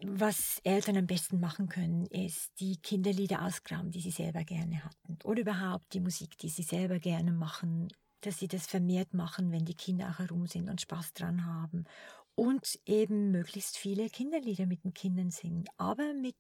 Was 0.01 0.60
Eltern 0.63 0.98
am 0.98 1.08
besten 1.08 1.39
machen 1.39 1.70
können, 1.70 2.05
ist 2.08 2.51
die 2.60 2.77
Kinderlieder 2.77 3.44
ausgraben, 3.44 3.91
die 3.91 4.01
sie 4.01 4.12
selber 4.12 4.44
gerne 4.44 4.84
hatten. 4.84 5.17
Oder 5.24 5.41
überhaupt 5.41 5.94
die 5.94 6.00
Musik, 6.00 6.38
die 6.38 6.50
sie 6.50 6.63
selber 6.63 7.00
gerne 7.00 7.32
machen, 7.32 7.89
dass 8.22 8.39
sie 8.39 8.48
das 8.48 8.65
vermehrt 8.65 9.13
machen, 9.13 9.51
wenn 9.51 9.65
die 9.65 9.75
Kinder 9.75 10.10
auch 10.10 10.20
herum 10.20 10.48
sind 10.48 10.70
und 10.70 10.82
Spaß 10.82 11.13
dran 11.13 11.46
haben 11.46 11.86
und 12.36 12.80
eben 12.86 13.32
möglichst 13.32 13.77
viele 13.77 14.10
Kinderlieder 14.10 14.65
mit 14.65 14.84
den 14.84 14.94
Kindern 14.94 15.32
singen, 15.32 15.65
aber 15.77 16.13
mit 16.13 16.36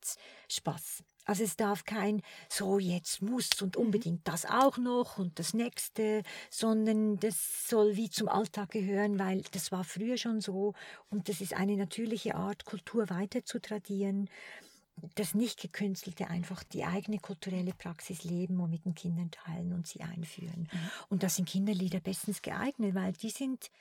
Spaß. 0.49 1.03
Also 1.23 1.43
es 1.43 1.55
darf 1.57 1.85
kein 1.85 2.21
so 2.49 2.77
jetzt 2.79 3.21
muss 3.21 3.61
und 3.61 3.77
mhm. 3.77 3.85
unbedingt 3.85 4.27
das 4.27 4.45
auch 4.45 4.77
noch 4.77 5.17
und 5.17 5.39
das 5.39 5.53
nächste, 5.53 6.21
sondern 6.49 7.17
das 7.17 7.67
soll 7.67 7.95
wie 7.95 8.09
zum 8.09 8.27
Alltag 8.27 8.71
gehören, 8.71 9.17
weil 9.17 9.41
das 9.51 9.71
war 9.71 9.83
früher 9.83 10.17
schon 10.17 10.41
so 10.41 10.73
und 11.09 11.29
das 11.29 11.41
ist 11.41 11.53
eine 11.53 11.77
natürliche 11.77 12.35
Art, 12.35 12.65
Kultur 12.65 13.09
weiter 13.09 13.43
zu 13.43 13.59
tradieren. 13.59 14.29
Das 15.15 15.33
nicht 15.33 15.59
gekünstelte, 15.59 16.29
einfach 16.29 16.63
die 16.63 16.85
eigene 16.85 17.19
kulturelle 17.19 17.73
Praxis 17.73 18.23
leben 18.23 18.61
und 18.61 18.69
mit 18.69 18.85
den 18.85 18.95
Kindern 18.95 19.29
teilen 19.29 19.73
und 19.73 19.87
sie 19.87 20.01
einführen. 20.01 20.69
Mhm. 20.71 20.91
Und 21.09 21.23
das 21.23 21.35
sind 21.35 21.49
Kinderlieder 21.49 21.99
bestens 21.99 22.41
geeignet, 22.41 22.95
weil 22.95 23.11
die 23.11 23.29
sind 23.29 23.71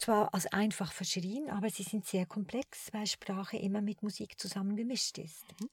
zwar 0.00 0.32
als 0.34 0.46
einfach 0.46 0.92
verschrien, 0.92 1.50
aber 1.50 1.70
sie 1.70 1.82
sind 1.82 2.06
sehr 2.06 2.26
komplex, 2.26 2.92
weil 2.92 3.06
Sprache 3.06 3.56
immer 3.56 3.80
mit 3.80 4.02
Musik 4.02 4.40
zusammengemischt 4.40 5.18
ist. 5.18 5.44
Mhm. 5.60 5.68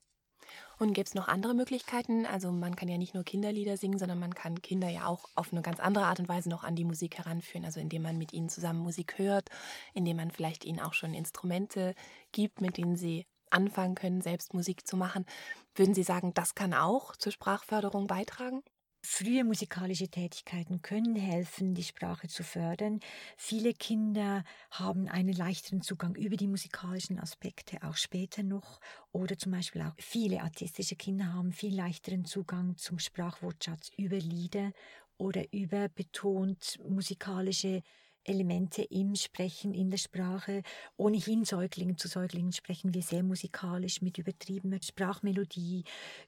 Und 0.79 0.93
gibt 0.93 1.09
es 1.09 1.15
noch 1.15 1.27
andere 1.27 1.53
Möglichkeiten? 1.53 2.25
Also 2.25 2.51
man 2.51 2.75
kann 2.75 2.87
ja 2.87 2.97
nicht 2.97 3.13
nur 3.13 3.23
Kinderlieder 3.23 3.77
singen, 3.77 3.97
sondern 3.97 4.19
man 4.19 4.33
kann 4.33 4.61
Kinder 4.61 4.89
ja 4.89 5.07
auch 5.07 5.25
auf 5.35 5.51
eine 5.51 5.61
ganz 5.61 5.79
andere 5.79 6.05
Art 6.05 6.19
und 6.19 6.29
Weise 6.29 6.49
noch 6.49 6.63
an 6.63 6.75
die 6.75 6.85
Musik 6.85 7.17
heranführen. 7.17 7.65
Also 7.65 7.79
indem 7.79 8.03
man 8.03 8.17
mit 8.17 8.33
ihnen 8.33 8.49
zusammen 8.49 8.79
Musik 8.79 9.17
hört, 9.17 9.49
indem 9.93 10.17
man 10.17 10.31
vielleicht 10.31 10.65
ihnen 10.65 10.79
auch 10.79 10.93
schon 10.93 11.13
Instrumente 11.13 11.95
gibt, 12.31 12.61
mit 12.61 12.77
denen 12.77 12.95
sie 12.95 13.25
anfangen 13.49 13.95
können, 13.95 14.21
selbst 14.21 14.53
Musik 14.53 14.85
zu 14.85 14.97
machen. 14.97 15.25
Würden 15.75 15.93
Sie 15.93 16.03
sagen, 16.03 16.33
das 16.33 16.53
kann 16.53 16.73
auch 16.73 17.15
zur 17.15 17.31
Sprachförderung 17.31 18.07
beitragen? 18.07 18.61
Frühe 19.09 19.45
musikalische 19.45 20.09
Tätigkeiten 20.09 20.81
können 20.81 21.15
helfen, 21.15 21.73
die 21.73 21.83
Sprache 21.83 22.27
zu 22.27 22.43
fördern. 22.43 22.99
Viele 23.37 23.73
Kinder 23.73 24.43
haben 24.69 25.07
einen 25.07 25.33
leichteren 25.33 25.81
Zugang 25.81 26.13
über 26.15 26.35
die 26.35 26.47
musikalischen 26.47 27.17
Aspekte, 27.17 27.81
auch 27.83 27.95
später 27.95 28.43
noch. 28.43 28.81
Oder 29.13 29.37
zum 29.37 29.53
Beispiel 29.53 29.81
auch 29.81 29.93
viele 29.97 30.43
autistische 30.43 30.97
Kinder 30.97 31.33
haben 31.33 31.53
viel 31.53 31.73
leichteren 31.73 32.25
Zugang 32.25 32.75
zum 32.75 32.99
Sprachwortschatz 32.99 33.91
über 33.95 34.17
Lieder 34.17 34.73
oder 35.17 35.51
über 35.53 35.87
betont 35.87 36.77
musikalische 36.87 37.83
Elemente 38.27 38.83
im 38.83 39.15
Sprechen, 39.15 39.73
in 39.73 39.89
der 39.89 39.97
Sprache. 39.97 40.61
Ohnehin 40.97 41.45
Säuglingen 41.45 41.97
zu 41.97 42.07
Säuglingen 42.07 42.51
sprechen 42.51 42.93
wir 42.93 43.01
sehr 43.01 43.23
musikalisch 43.23 44.01
mit 44.01 44.17
übertriebener 44.17 44.79
Sprachmelodie, 44.81 45.83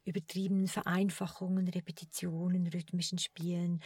übertriebenen 0.05 0.67
Vereinfachungen, 0.67 1.67
Repetitionen, 1.67 2.67
rhythmischen 2.67 3.19
Spielen. 3.19 3.81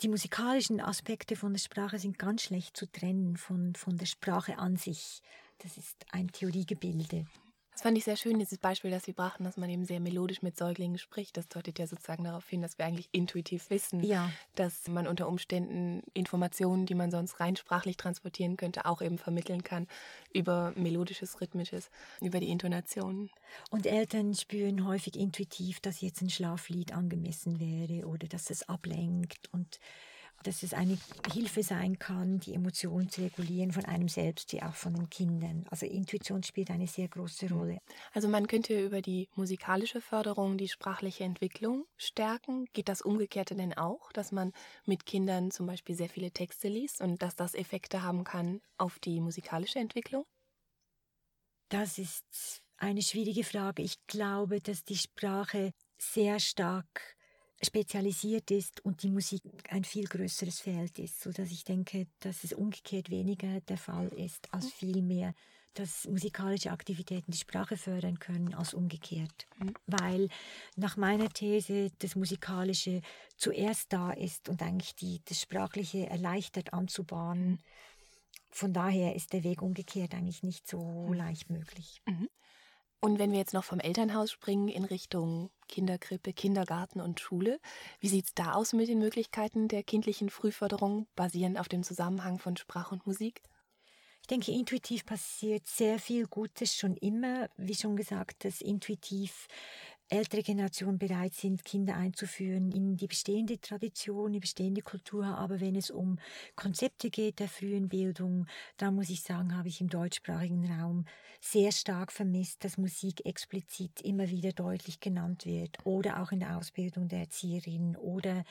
Die 0.00 0.08
musikalischen 0.08 0.80
Aspekte 0.80 1.36
von 1.36 1.52
der 1.52 1.60
Sprache 1.60 1.98
sind 1.98 2.18
ganz 2.18 2.42
schlecht 2.42 2.76
zu 2.76 2.90
trennen 2.90 3.36
von, 3.36 3.74
von 3.74 3.96
der 3.96 4.06
Sprache 4.06 4.58
an 4.58 4.76
sich. 4.76 5.20
Das 5.58 5.76
ist 5.76 6.06
ein 6.12 6.28
Theoriegebilde. 6.28 7.26
Das 7.78 7.84
fand 7.84 7.96
ich 7.96 8.02
sehr 8.02 8.16
schön, 8.16 8.40
dieses 8.40 8.58
Beispiel, 8.58 8.90
das 8.90 9.04
Sie 9.04 9.12
brachten, 9.12 9.44
dass 9.44 9.56
man 9.56 9.70
eben 9.70 9.84
sehr 9.84 10.00
melodisch 10.00 10.42
mit 10.42 10.58
Säuglingen 10.58 10.98
spricht. 10.98 11.36
Das 11.36 11.46
deutet 11.46 11.78
ja 11.78 11.86
sozusagen 11.86 12.24
darauf 12.24 12.48
hin, 12.48 12.60
dass 12.60 12.76
wir 12.76 12.84
eigentlich 12.84 13.08
intuitiv 13.12 13.70
wissen, 13.70 14.02
ja. 14.02 14.32
dass 14.56 14.88
man 14.88 15.06
unter 15.06 15.28
Umständen 15.28 16.02
Informationen, 16.12 16.86
die 16.86 16.96
man 16.96 17.12
sonst 17.12 17.38
rein 17.38 17.54
sprachlich 17.54 17.96
transportieren 17.96 18.56
könnte, 18.56 18.84
auch 18.84 19.00
eben 19.00 19.16
vermitteln 19.16 19.62
kann 19.62 19.86
über 20.34 20.72
melodisches, 20.74 21.40
rhythmisches, 21.40 21.88
über 22.20 22.40
die 22.40 22.48
Intonationen. 22.48 23.30
Und 23.70 23.86
Eltern 23.86 24.34
spüren 24.34 24.84
häufig 24.84 25.14
intuitiv, 25.14 25.78
dass 25.78 26.00
jetzt 26.00 26.20
ein 26.20 26.30
Schlaflied 26.30 26.92
angemessen 26.92 27.60
wäre 27.60 28.08
oder 28.08 28.26
dass 28.26 28.50
es 28.50 28.68
ablenkt 28.68 29.48
und 29.52 29.78
dass 30.42 30.62
es 30.62 30.72
eine 30.72 30.98
Hilfe 31.32 31.62
sein 31.62 31.98
kann, 31.98 32.40
die 32.40 32.54
Emotionen 32.54 33.08
zu 33.08 33.22
regulieren 33.22 33.72
von 33.72 33.84
einem 33.84 34.08
selbst 34.08 34.52
wie 34.52 34.62
auch 34.62 34.74
von 34.74 34.94
den 34.94 35.10
Kindern. 35.10 35.66
Also 35.70 35.86
Intuition 35.86 36.42
spielt 36.42 36.70
eine 36.70 36.86
sehr 36.86 37.08
große 37.08 37.46
mhm. 37.46 37.52
Rolle. 37.52 37.78
Also 38.12 38.28
man 38.28 38.46
könnte 38.46 38.78
über 38.80 39.02
die 39.02 39.28
musikalische 39.34 40.00
Förderung 40.00 40.56
die 40.56 40.68
sprachliche 40.68 41.24
Entwicklung 41.24 41.86
stärken. 41.96 42.66
Geht 42.72 42.88
das 42.88 43.02
Umgekehrte 43.02 43.54
denn 43.54 43.76
auch, 43.76 44.12
dass 44.12 44.32
man 44.32 44.52
mit 44.84 45.06
Kindern 45.06 45.50
zum 45.50 45.66
Beispiel 45.66 45.96
sehr 45.96 46.08
viele 46.08 46.30
Texte 46.30 46.68
liest 46.68 47.00
und 47.00 47.22
dass 47.22 47.36
das 47.36 47.54
Effekte 47.54 48.02
haben 48.02 48.24
kann 48.24 48.60
auf 48.76 48.98
die 48.98 49.20
musikalische 49.20 49.78
Entwicklung? 49.78 50.24
Das 51.68 51.98
ist 51.98 52.62
eine 52.78 53.02
schwierige 53.02 53.44
Frage. 53.44 53.82
Ich 53.82 54.06
glaube, 54.06 54.60
dass 54.60 54.84
die 54.84 54.96
Sprache 54.96 55.72
sehr 55.98 56.38
stark 56.40 57.17
spezialisiert 57.62 58.50
ist 58.50 58.84
und 58.84 59.02
die 59.02 59.10
Musik 59.10 59.42
ein 59.70 59.84
viel 59.84 60.04
größeres 60.04 60.60
Feld 60.60 60.98
ist, 60.98 61.20
so 61.20 61.32
dass 61.32 61.50
ich 61.50 61.64
denke, 61.64 62.06
dass 62.20 62.44
es 62.44 62.52
umgekehrt 62.52 63.10
weniger 63.10 63.60
der 63.62 63.78
Fall 63.78 64.08
ist, 64.08 64.52
als 64.52 64.66
mhm. 64.66 64.70
vielmehr, 64.70 65.34
dass 65.74 66.06
musikalische 66.08 66.72
Aktivitäten 66.72 67.30
die 67.30 67.38
Sprache 67.38 67.76
fördern 67.76 68.18
können, 68.18 68.54
als 68.54 68.74
umgekehrt. 68.74 69.46
Mhm. 69.58 69.74
Weil 69.86 70.28
nach 70.76 70.96
meiner 70.96 71.28
These 71.28 71.90
das 71.98 72.16
Musikalische 72.16 73.02
zuerst 73.36 73.92
da 73.92 74.12
ist 74.12 74.48
und 74.48 74.62
eigentlich 74.62 74.94
die, 74.94 75.20
das 75.24 75.40
Sprachliche 75.40 76.06
erleichtert 76.06 76.72
anzubahnen. 76.72 77.60
Von 78.50 78.72
daher 78.72 79.14
ist 79.14 79.32
der 79.32 79.44
Weg 79.44 79.62
umgekehrt 79.62 80.14
eigentlich 80.14 80.42
nicht 80.42 80.66
so 80.66 80.80
mhm. 80.80 81.14
leicht 81.14 81.50
möglich. 81.50 82.02
Mhm. 82.06 82.28
Und 83.00 83.20
wenn 83.20 83.30
wir 83.30 83.38
jetzt 83.38 83.54
noch 83.54 83.64
vom 83.64 83.78
Elternhaus 83.78 84.32
springen 84.32 84.68
in 84.68 84.84
Richtung 84.84 85.50
Kinderkrippe, 85.68 86.32
Kindergarten 86.32 87.00
und 87.00 87.20
Schule, 87.20 87.60
wie 88.00 88.08
sieht 88.08 88.26
es 88.26 88.34
da 88.34 88.54
aus 88.54 88.72
mit 88.72 88.88
den 88.88 88.98
Möglichkeiten 88.98 89.68
der 89.68 89.84
kindlichen 89.84 90.30
Frühförderung 90.30 91.06
basierend 91.14 91.60
auf 91.60 91.68
dem 91.68 91.84
Zusammenhang 91.84 92.38
von 92.38 92.56
Sprache 92.56 92.94
und 92.94 93.06
Musik? 93.06 93.42
Ich 94.22 94.26
denke, 94.26 94.52
intuitiv 94.52 95.06
passiert 95.06 95.66
sehr 95.66 95.98
viel 95.98 96.26
Gutes 96.26 96.76
schon 96.76 96.96
immer. 96.96 97.48
Wie 97.56 97.74
schon 97.74 97.96
gesagt, 97.96 98.44
das 98.44 98.60
intuitiv 98.60 99.46
ältere 100.10 100.42
Generationen 100.42 100.98
bereit 100.98 101.34
sind, 101.34 101.64
Kinder 101.64 101.96
einzuführen 101.96 102.72
in 102.72 102.96
die 102.96 103.06
bestehende 103.06 103.60
Tradition, 103.60 104.32
die 104.32 104.40
bestehende 104.40 104.80
Kultur. 104.80 105.26
Aber 105.26 105.60
wenn 105.60 105.76
es 105.76 105.90
um 105.90 106.18
Konzepte 106.56 107.10
geht 107.10 107.40
der 107.40 107.48
frühen 107.48 107.88
Bildung, 107.88 108.46
da 108.78 108.90
muss 108.90 109.10
ich 109.10 109.22
sagen, 109.22 109.56
habe 109.56 109.68
ich 109.68 109.80
im 109.80 109.88
deutschsprachigen 109.88 110.70
Raum 110.70 111.04
sehr 111.40 111.72
stark 111.72 112.10
vermisst, 112.12 112.64
dass 112.64 112.78
Musik 112.78 113.26
explizit 113.26 114.00
immer 114.00 114.28
wieder 114.30 114.52
deutlich 114.52 115.00
genannt 115.00 115.44
wird 115.44 115.76
oder 115.84 116.22
auch 116.22 116.32
in 116.32 116.40
der 116.40 116.56
Ausbildung 116.56 117.08
der 117.08 117.20
Erzieherin 117.20 117.96
oder 117.96 118.44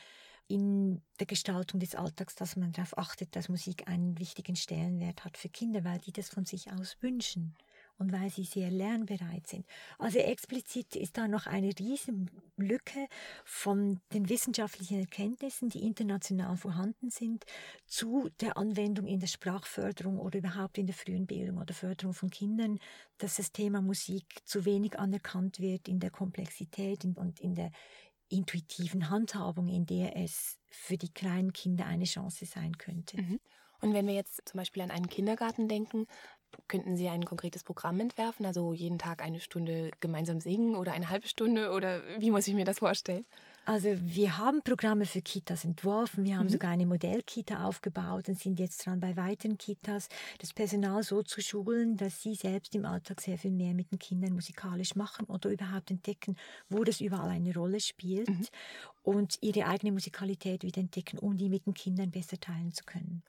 in 0.47 1.01
der 1.19 1.27
Gestaltung 1.27 1.79
des 1.79 1.95
Alltags, 1.95 2.35
dass 2.35 2.55
man 2.55 2.71
darauf 2.71 2.97
achtet, 2.97 3.35
dass 3.35 3.49
Musik 3.49 3.87
einen 3.87 4.17
wichtigen 4.17 4.55
Stellenwert 4.55 5.25
hat 5.25 5.37
für 5.37 5.49
Kinder, 5.49 5.83
weil 5.83 5.99
die 5.99 6.13
das 6.13 6.29
von 6.29 6.45
sich 6.45 6.71
aus 6.71 6.97
wünschen 7.01 7.55
und 7.97 8.11
weil 8.11 8.29
sie 8.29 8.43
sehr 8.43 8.69
lernbereit 8.69 9.47
sind. 9.47 9.65
Also 9.97 10.19
explizit 10.19 10.95
ist 10.95 11.17
da 11.17 11.27
noch 11.27 11.47
eine 11.47 11.71
riesen 11.79 12.29
Lücke 12.57 13.07
von 13.43 13.99
den 14.13 14.29
wissenschaftlichen 14.29 14.99
Erkenntnissen, 14.99 15.69
die 15.69 15.83
international 15.83 16.57
vorhanden 16.57 17.09
sind, 17.09 17.45
zu 17.85 18.29
der 18.39 18.57
Anwendung 18.57 19.07
in 19.07 19.19
der 19.19 19.27
Sprachförderung 19.27 20.19
oder 20.19 20.39
überhaupt 20.39 20.77
in 20.77 20.87
der 20.87 20.95
frühen 20.95 21.25
Bildung 21.25 21.57
oder 21.57 21.73
Förderung 21.73 22.13
von 22.13 22.29
Kindern, 22.29 22.79
dass 23.17 23.35
das 23.35 23.51
Thema 23.51 23.81
Musik 23.81 24.25
zu 24.45 24.65
wenig 24.65 24.99
anerkannt 24.99 25.59
wird 25.59 25.87
in 25.87 25.99
der 25.99 26.11
Komplexität 26.11 27.03
und 27.05 27.39
in 27.39 27.55
der 27.55 27.71
intuitiven 28.29 29.09
Handhabung, 29.09 29.67
in 29.69 29.85
der 29.85 30.17
es 30.17 30.57
für 30.69 30.97
die 30.97 31.11
kleinen 31.11 31.53
Kinder 31.53 31.85
eine 31.85 32.03
Chance 32.03 32.45
sein 32.45 32.77
könnte. 32.77 33.21
Mhm. 33.21 33.39
Und 33.79 33.93
wenn 33.93 34.07
wir 34.07 34.13
jetzt 34.13 34.41
zum 34.47 34.57
Beispiel 34.57 34.81
an 34.81 34.91
einen 34.91 35.07
Kindergarten 35.07 35.67
denken, 35.67 36.07
Könnten 36.67 36.97
Sie 36.97 37.07
ein 37.07 37.23
konkretes 37.23 37.63
Programm 37.63 37.99
entwerfen, 37.99 38.45
also 38.45 38.73
jeden 38.73 38.99
Tag 38.99 39.23
eine 39.23 39.39
Stunde 39.39 39.91
gemeinsam 39.99 40.41
singen 40.41 40.75
oder 40.75 40.91
eine 40.91 41.09
halbe 41.09 41.27
Stunde 41.27 41.71
oder 41.71 42.01
wie 42.19 42.31
muss 42.31 42.47
ich 42.47 42.53
mir 42.53 42.65
das 42.65 42.79
vorstellen? 42.79 43.25
Also 43.67 43.89
wir 43.99 44.37
haben 44.37 44.61
Programme 44.61 45.05
für 45.05 45.21
Kitas 45.21 45.65
entworfen, 45.65 46.23
wir 46.23 46.37
haben 46.37 46.45
mhm. 46.45 46.51
sogar 46.51 46.71
eine 46.71 46.85
Modellkita 46.85 47.65
aufgebaut 47.65 48.29
und 48.29 48.39
sind 48.39 48.59
jetzt 48.59 48.85
dran, 48.85 49.01
bei 49.01 49.17
weiteren 49.17 49.57
Kitas 49.57 50.07
das 50.39 50.53
Personal 50.53 51.03
so 51.03 51.21
zu 51.21 51.41
schulen, 51.41 51.97
dass 51.97 52.21
sie 52.21 52.35
selbst 52.35 52.75
im 52.75 52.85
Alltag 52.85 53.19
sehr 53.19 53.37
viel 53.37 53.51
mehr 53.51 53.73
mit 53.73 53.91
den 53.91 53.99
Kindern 53.99 54.31
musikalisch 54.31 54.95
machen 54.95 55.25
oder 55.25 55.49
überhaupt 55.49 55.91
entdecken, 55.91 56.37
wo 56.69 56.85
das 56.85 57.01
überall 57.01 57.29
eine 57.29 57.53
Rolle 57.53 57.81
spielt 57.81 58.29
mhm. 58.29 58.47
und 59.03 59.37
ihre 59.41 59.67
eigene 59.67 59.91
Musikalität 59.91 60.63
wieder 60.63 60.79
entdecken, 60.79 61.17
um 61.17 61.35
die 61.35 61.49
mit 61.49 61.65
den 61.65 61.73
Kindern 61.73 62.09
besser 62.09 62.39
teilen 62.39 62.71
zu 62.71 62.85
können. 62.85 63.21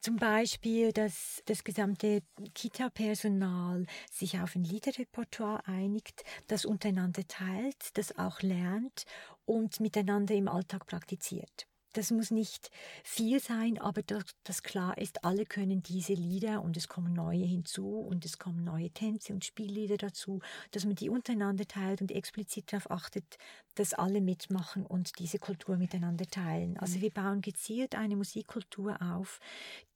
Zum 0.00 0.16
Beispiel, 0.16 0.92
dass 0.92 1.42
das 1.46 1.62
gesamte 1.64 2.22
Kita-Personal 2.54 3.86
sich 4.10 4.38
auf 4.40 4.54
ein 4.56 4.64
Liederrepertoire 4.64 5.66
einigt, 5.66 6.22
das 6.48 6.64
untereinander 6.64 7.26
teilt, 7.28 7.96
das 7.98 8.16
auch 8.18 8.40
lernt 8.40 9.04
und 9.44 9.78
miteinander 9.80 10.34
im 10.34 10.48
Alltag 10.48 10.86
praktiziert. 10.86 11.69
Das 11.92 12.12
muss 12.12 12.30
nicht 12.30 12.70
viel 13.02 13.40
sein, 13.40 13.78
aber 13.78 14.02
dass, 14.02 14.24
dass 14.44 14.62
klar 14.62 14.96
ist, 14.96 15.24
alle 15.24 15.44
können 15.44 15.82
diese 15.82 16.14
Lieder 16.14 16.62
und 16.62 16.76
es 16.76 16.86
kommen 16.86 17.12
neue 17.12 17.44
hinzu 17.44 17.98
und 17.98 18.24
es 18.24 18.38
kommen 18.38 18.62
neue 18.62 18.90
Tänze 18.90 19.32
und 19.32 19.44
Spiellieder 19.44 19.96
dazu, 19.96 20.40
dass 20.70 20.84
man 20.84 20.94
die 20.94 21.10
untereinander 21.10 21.66
teilt 21.66 22.00
und 22.00 22.12
explizit 22.12 22.72
darauf 22.72 22.90
achtet, 22.90 23.38
dass 23.74 23.92
alle 23.92 24.20
mitmachen 24.20 24.86
und 24.86 25.18
diese 25.18 25.38
Kultur 25.38 25.76
miteinander 25.76 26.26
teilen. 26.26 26.76
Also 26.78 26.98
mhm. 26.98 27.02
wir 27.02 27.10
bauen 27.10 27.40
gezielt 27.40 27.94
eine 27.96 28.14
Musikkultur 28.14 28.96
auf, 29.02 29.40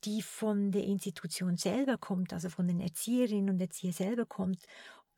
die 0.05 0.23
von 0.23 0.73
der 0.73 0.85
Institution 0.85 1.57
selber 1.57 1.97
kommt, 1.97 2.33
also 2.33 2.49
von 2.49 2.67
den 2.67 2.81
Erzieherinnen 2.81 3.51
und 3.51 3.61
Erzieher 3.61 3.93
selber 3.93 4.27
kommt 4.27 4.67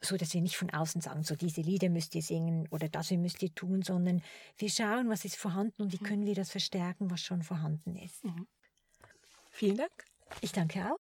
so 0.00 0.16
dass 0.16 0.34
wir 0.34 0.42
nicht 0.42 0.56
von 0.56 0.70
außen 0.70 1.00
sagen, 1.00 1.22
so 1.22 1.34
diese 1.34 1.60
Lieder 1.60 1.88
müsst 1.88 2.14
ihr 2.14 2.22
singen 2.22 2.68
oder 2.70 2.88
das 2.88 3.10
müsst 3.10 3.42
ihr 3.42 3.54
tun, 3.54 3.82
sondern 3.82 4.22
wir 4.58 4.70
schauen, 4.70 5.08
was 5.08 5.24
ist 5.24 5.36
vorhanden 5.36 5.82
und 5.82 5.92
wie 5.92 6.02
mhm. 6.02 6.06
können 6.06 6.26
wir 6.26 6.34
das 6.34 6.50
verstärken, 6.50 7.10
was 7.10 7.20
schon 7.20 7.42
vorhanden 7.42 7.96
ist. 7.96 8.24
Mhm. 8.24 8.46
Vielen 9.50 9.78
Dank. 9.78 10.04
Ich 10.40 10.52
danke 10.52 10.92
auch. 10.92 11.05